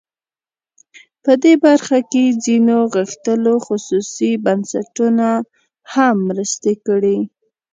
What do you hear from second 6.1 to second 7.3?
مرستې کړي.